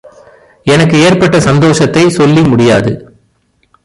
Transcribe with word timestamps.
எனக்கு 0.65 0.97
ஏற்பட்ட 0.99 1.39
சந்தோஷத்தைச் 1.39 2.09
சொல்லி 2.09 2.41
முடியாது! 2.41 2.91